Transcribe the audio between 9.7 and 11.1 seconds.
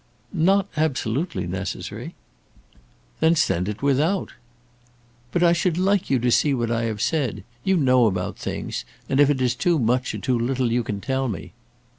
much or too little, you can